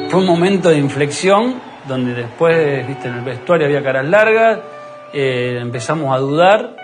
Fue 0.09 0.19
un 0.19 0.25
momento 0.25 0.69
de 0.69 0.77
inflexión 0.77 1.55
donde 1.87 2.13
después, 2.13 2.87
viste, 2.87 3.09
en 3.09 3.15
el 3.15 3.21
vestuario 3.25 3.67
había 3.67 3.83
caras 3.83 4.07
largas, 4.07 4.59
eh, 5.13 5.59
empezamos 5.61 6.15
a 6.15 6.19
dudar 6.19 6.75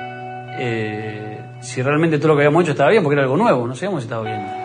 eh, 0.59 1.39
si 1.61 1.81
realmente 1.81 2.17
todo 2.17 2.29
lo 2.29 2.35
que 2.35 2.41
habíamos 2.41 2.63
hecho 2.63 2.71
estaba 2.71 2.89
bien, 2.89 3.01
porque 3.01 3.13
era 3.13 3.23
algo 3.23 3.37
nuevo, 3.37 3.65
no 3.65 3.75
sabíamos 3.75 4.01
si 4.01 4.07
estaba 4.07 4.23
bien. 4.23 4.60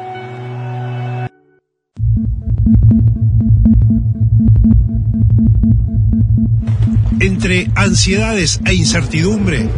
Entre 7.36 7.70
ansiedades 7.74 8.60
e 8.64 8.72
incertidumbre, 8.72 9.68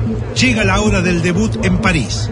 llega 0.40 0.62
la 0.62 0.80
hora 0.80 1.02
del 1.02 1.22
debut 1.22 1.64
en 1.64 1.78
París. 1.78 2.30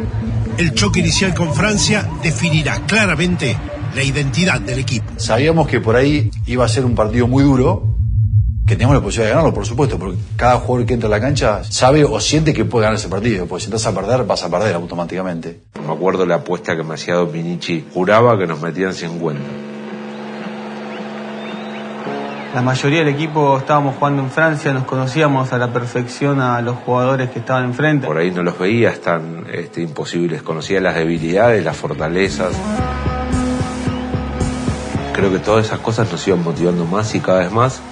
El 0.57 0.73
choque 0.73 1.01
inicial 1.01 1.35
con 1.35 1.53
Francia 1.53 2.09
definirá 2.23 2.87
claramente 2.87 3.59
la 3.97 4.05
identidad 4.05 4.61
del 4.61 4.79
equipo. 4.79 5.05
Sabíamos 5.17 5.67
que 5.67 5.81
por 5.81 5.97
ahí 5.97 6.31
iba 6.47 6.65
a 6.65 6.69
ser 6.69 6.85
un 6.85 6.95
partido 6.95 7.27
muy 7.27 7.43
duro, 7.43 7.97
que 8.69 8.77
teníamos 8.77 8.95
la 8.95 9.03
posibilidad 9.03 9.31
de 9.31 9.35
ganarlo, 9.35 9.53
por 9.53 9.67
supuesto, 9.67 9.99
porque 9.99 10.17
cada 10.37 10.61
jugador 10.61 10.87
que 10.87 10.95
entra 10.95 11.09
a 11.09 11.11
la 11.11 11.21
cancha 11.21 11.65
sabe 11.65 12.05
o 12.05 12.21
siente 12.21 12.55
que 12.55 12.65
puede 12.65 12.85
ganar 12.85 12.97
ese 12.97 13.09
partido, 13.09 13.47
porque 13.47 13.65
si 13.65 13.67
estás 13.67 13.85
a 13.87 13.93
perder, 13.93 14.23
vas 14.23 14.45
a 14.45 14.49
perder 14.49 14.77
automáticamente. 14.77 15.63
Me 15.85 15.93
acuerdo 15.93 16.25
la 16.25 16.37
apuesta 16.37 16.77
que 16.77 16.85
me 16.85 16.95
hacía 16.95 17.15
Dominici, 17.15 17.85
juraba 17.93 18.39
que 18.39 18.47
nos 18.47 18.61
metían 18.61 18.95
50. 18.95 19.66
La 22.57 22.63
mayoría 22.63 23.01
del 23.01 23.09
equipo 23.09 23.59
estábamos 23.59 23.97
jugando 23.97 24.23
en 24.23 24.31
Francia, 24.31 24.73
nos 24.73 24.85
conocíamos 24.85 25.53
a 25.53 25.59
la 25.59 25.75
perfección 25.75 26.41
a 26.41 26.63
los 26.63 26.77
jugadores 26.77 27.29
que 27.29 27.41
estaban 27.41 27.65
enfrente. 27.65 28.07
Por 28.07 28.17
ahí 28.17 28.31
no 28.31 28.43
los 28.43 28.59
veías 28.59 28.99
tan 28.99 29.45
este, 29.53 29.83
imposibles, 29.83 30.41
conocía 30.41 30.81
las 30.81 30.95
debilidades, 30.95 31.63
las 31.63 31.77
fortalezas. 31.77 32.55
Creo 35.13 35.31
que 35.31 35.39
todas 35.39 35.67
esas 35.67 35.81
cosas 35.81 36.11
nos 36.11 36.27
iban 36.27 36.43
motivando 36.43 36.87
más 36.87 37.15
y 37.15 37.21
cada 37.21 37.41
vez 37.41 37.53
más. 37.53 37.83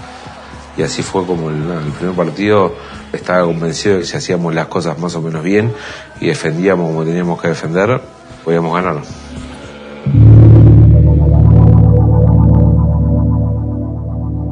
Y 0.78 0.82
así 0.82 1.02
fue 1.02 1.26
como 1.26 1.50
el, 1.50 1.56
el 1.56 1.92
primer 1.92 2.16
partido 2.16 2.74
estaba 3.12 3.44
convencido 3.44 3.96
de 3.96 4.00
que 4.00 4.06
si 4.06 4.16
hacíamos 4.16 4.54
las 4.54 4.68
cosas 4.68 4.98
más 4.98 5.14
o 5.14 5.20
menos 5.20 5.42
bien 5.42 5.74
y 6.22 6.28
defendíamos 6.28 6.88
como 6.88 7.04
teníamos 7.04 7.38
que 7.38 7.48
defender, 7.48 8.00
podíamos 8.42 8.72
ganar. 8.72 9.23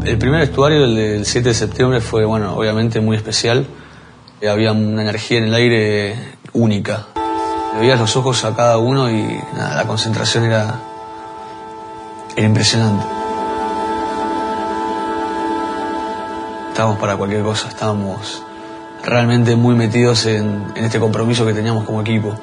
El 0.05 0.19
primer 0.19 0.41
vestuario, 0.41 0.85
el 0.85 0.97
del 0.97 1.25
7 1.25 1.51
de 1.51 1.55
septiembre, 1.55 2.01
fue, 2.01 2.25
bueno, 2.25 2.57
obviamente 2.57 3.01
muy 3.01 3.17
especial. 3.17 3.67
Había 4.49 4.73
una 4.73 5.03
energía 5.03 5.39
en 5.39 5.45
el 5.45 5.55
aire 5.55 6.17
única. 6.53 7.07
Le 7.75 7.81
veías 7.81 8.01
los 8.01 8.17
ojos 8.17 8.45
a 8.45 8.57
cada 8.57 8.79
uno 8.79 9.09
y 9.09 9.23
nada, 9.55 9.77
la 9.77 9.85
concentración 9.85 10.45
era, 10.45 10.75
era 12.35 12.47
impresionante. 12.47 13.05
Estábamos 16.71 16.99
para 16.99 17.17
cualquier 17.17 17.43
cosa, 17.43 17.69
estábamos 17.69 18.43
realmente 19.05 19.55
muy 19.55 19.77
metidos 19.77 20.27
en, 20.27 20.65
este 20.75 20.99
compromiso 20.99 21.47
que 21.47 21.55
teníamos 21.55 21.85
como 21.85 22.01
equipo. 22.01 22.35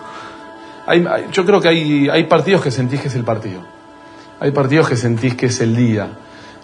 Yo 1.34 1.46
creo 1.46 1.60
que 1.60 1.68
hay, 1.68 2.08
hay 2.08 2.24
partidos 2.24 2.64
que 2.64 2.72
sentís 2.72 3.02
que 3.02 3.10
es 3.10 3.16
el 3.16 3.26
partido. 3.26 3.60
Hay 4.40 4.52
partidos 4.52 4.88
que 4.88 4.96
sentís 4.96 5.36
que 5.36 5.48
es 5.48 5.60
el 5.60 5.76
día 5.76 6.10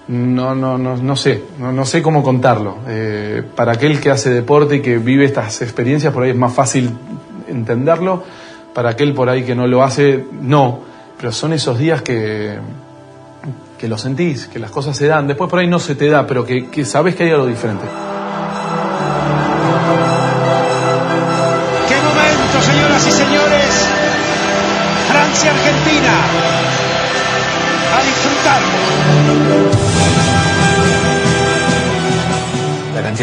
no, 0.08 0.54
no, 0.54 0.78
no, 0.78 0.98
no 0.98 1.16
sé, 1.16 1.44
no, 1.58 1.86
sé 1.86 2.02
cómo 2.02 2.22
contarlo. 2.22 2.78
Eh, 2.88 3.42
para 3.56 3.74
aquel 3.74 4.00
que 4.00 4.12
hace 4.12 4.30
deporte 4.30 4.76
y 4.76 4.82
que 4.82 4.98
vive 4.98 5.26
estas 5.26 5.62
experiencias, 5.62 6.14
por 6.14 6.24
ahí 6.24 6.30
es 6.30 6.36
más 6.36 6.54
fácil 6.54 6.92
entenderlo. 7.48 8.24
Para 8.74 8.92
aquel 8.92 9.14
por 9.14 9.30
ahí 9.30 9.44
que 9.44 9.56
no 9.56 9.68
lo 9.68 9.84
hace, 9.84 10.26
no. 10.42 10.82
Pero 11.18 11.32
son 11.32 11.54
esos 11.54 11.80
días 11.80 12.02
que, 12.02 12.58
que 13.80 13.88
lo 13.88 13.98
sentís, 13.98 14.48
que 14.48 14.60
las 14.60 14.70
cosas 14.70 14.96
se 14.96 15.08
dan. 15.08 15.28
Después 15.28 15.50
por 15.50 15.60
ahí 15.60 15.68
no 15.68 15.80
se 15.80 15.96
te 15.96 16.08
da, 16.08 16.28
pero 16.28 16.46
que, 16.46 16.68
que 16.68 16.86
sabes 16.86 17.16
que 17.16 17.24
hay 17.24 17.32
algo 17.32 17.48
diferente. 17.48 17.86
¡Qué 21.88 21.96
momento, 21.96 22.62
señoras 22.62 23.08
y 23.08 23.12
señores! 23.12 23.90
Francia-Argentina. 25.10 26.55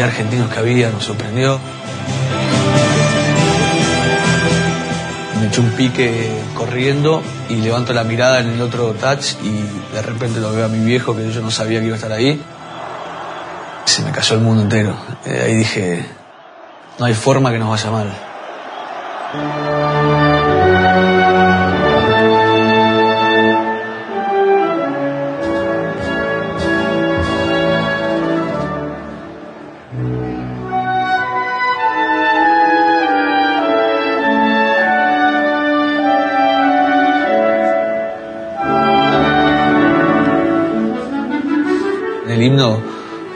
De 0.01 0.03
argentinos 0.03 0.51
que 0.51 0.59
había 0.59 0.89
nos 0.89 1.03
sorprendió. 1.03 1.59
Me 5.39 5.47
eché 5.47 5.61
un 5.61 5.69
pique 5.71 6.31
corriendo 6.55 7.21
y 7.49 7.57
levanto 7.57 7.93
la 7.93 8.03
mirada 8.03 8.39
en 8.39 8.49
el 8.49 8.61
otro 8.61 8.93
touch 8.93 9.33
y 9.43 9.93
de 9.93 10.01
repente 10.01 10.39
lo 10.39 10.51
veo 10.51 10.65
a 10.65 10.69
mi 10.69 10.83
viejo 10.83 11.15
que 11.15 11.31
yo 11.31 11.41
no 11.41 11.51
sabía 11.51 11.79
que 11.79 11.87
iba 11.87 11.95
a 11.95 11.97
estar 11.97 12.11
ahí. 12.11 12.41
Se 13.85 14.01
me 14.01 14.11
cayó 14.11 14.35
el 14.35 14.41
mundo 14.41 14.63
entero. 14.63 14.95
Eh, 15.25 15.43
ahí 15.45 15.55
dije, 15.55 16.05
no 16.97 17.05
hay 17.05 17.13
forma 17.13 17.51
que 17.51 17.59
nos 17.59 17.69
vaya 17.69 17.91
mal. 17.91 18.13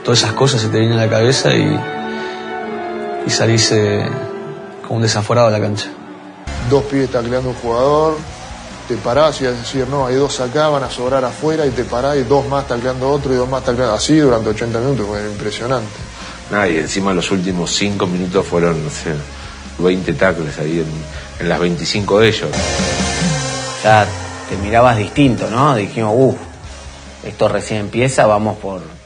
Todas 0.08 0.20
esas 0.20 0.36
cosas 0.36 0.62
se 0.62 0.70
te 0.70 0.80
vienen 0.80 0.98
a 0.98 1.02
la 1.02 1.10
cabeza 1.10 1.54
y, 1.54 1.78
y 3.26 3.30
salís 3.30 3.74
eh, 3.74 4.08
como 4.82 4.96
un 4.96 5.02
desaforado 5.02 5.50
a 5.50 5.52
la 5.52 5.60
cancha. 5.60 5.90
Dos 6.70 6.86
pibes 6.86 7.12
tacleando 7.12 7.50
un 7.50 7.56
jugador, 7.56 8.16
te 8.88 8.96
parás 8.96 9.42
y 9.42 9.48
vas 9.48 9.56
a 9.56 9.58
decir, 9.58 9.86
no, 9.90 10.08
hay 10.08 10.16
dos 10.16 10.40
acá, 10.40 10.70
van 10.70 10.84
a 10.84 10.90
sobrar 10.90 11.26
afuera 11.26 11.66
y 11.66 11.72
te 11.72 11.84
parás 11.84 12.16
y 12.16 12.24
dos 12.24 12.48
más 12.48 12.66
tacleando 12.70 13.10
otro 13.10 13.34
y 13.34 13.36
dos 13.36 13.50
más 13.50 13.66
tacleando 13.66 13.96
así 13.96 14.16
durante 14.16 14.52
80 14.52 14.80
minutos, 14.80 15.08
fue 15.08 15.30
impresionante. 15.30 15.92
Nada, 16.52 16.70
y 16.70 16.78
encima 16.78 17.14
los 17.14 17.30
últimos 17.30 17.70
cinco 17.76 18.08
minutos 18.08 18.48
fueron, 18.48 18.82
no 18.82 18.90
sé, 18.90 19.14
20 19.78 20.14
tackles 20.14 20.58
ahí 20.58 20.80
en, 20.80 21.42
en 21.42 21.50
las 21.50 21.60
25 21.60 22.20
de 22.20 22.28
ellos. 22.30 22.50
Ya 23.84 24.08
te 24.50 24.56
mirabas 24.56 24.96
distinto, 24.96 25.50
¿no? 25.52 25.76
Dijimos, 25.76 26.14
uff, 26.16 26.38
esto 27.26 27.50
recién 27.50 27.82
empieza, 27.82 28.26
vamos 28.26 28.58
por, 28.58 28.97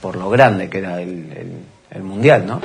por 0.00 0.16
lo 0.16 0.30
grande 0.30 0.68
que 0.70 0.78
era 0.78 1.00
el, 1.00 1.10
el- 1.32 1.64
el 1.90 2.02
mundial, 2.04 2.46
¿no? 2.46 2.60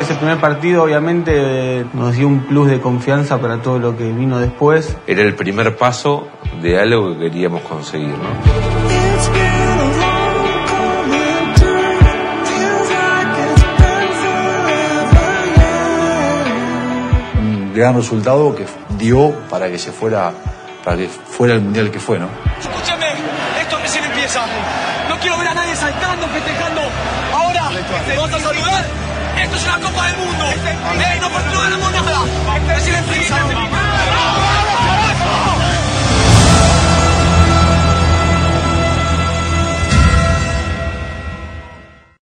Ese 0.00 0.14
primer 0.16 0.38
partido 0.38 0.82
obviamente 0.82 1.86
nos 1.94 2.14
dio 2.14 2.26
un 2.28 2.40
plus 2.40 2.68
de 2.68 2.80
confianza 2.80 3.40
para 3.40 3.62
todo 3.62 3.78
lo 3.78 3.96
que 3.96 4.04
vino 4.12 4.38
después. 4.38 4.96
Era 5.06 5.22
el 5.22 5.34
primer 5.34 5.76
paso 5.76 6.28
de 6.60 6.78
algo 6.78 7.14
que 7.14 7.20
queríamos 7.30 7.62
conseguir, 7.62 8.08
¿no? 8.10 9.44
Un 17.38 17.72
gran 17.74 17.94
resultado 17.94 18.54
que 18.54 18.64
dio 18.98 19.32
para 19.50 19.68
que 19.70 19.78
se 19.78 19.92
fuera, 19.92 20.32
para 20.84 20.98
que 20.98 21.08
fuera 21.08 21.54
el 21.54 21.62
mundial 21.62 21.90
que 21.90 21.98
fue, 21.98 22.18
¿no? 22.18 22.28
Escúchame, 22.60 23.06
esto 23.60 23.78
recién 23.78 24.04
empieza. 24.04 24.40
No 25.08 25.18
quiero 25.18 25.38
ver 25.38 25.48
a 25.48 25.54
nadie 25.54 25.74
saltando, 25.74 26.28
festejando. 26.28 26.82
Ahora, 27.32 27.70
¿vamos 28.16 28.34
a 28.34 28.40
saludar? 28.40 28.84
Esto 29.42 29.56
es 29.56 29.64
una 29.64 29.78
Copa 29.80 30.06
del 30.06 30.16
Mundo. 30.18 30.44
Ey, 30.44 31.20
no, 31.20 31.28
no 31.28 31.60
ganamos 31.60 31.92
nada. 31.92 32.20
Recién 32.68 32.94